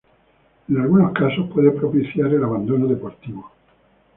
[0.67, 3.51] En algunos casos puede propiciar el abandono deportivo.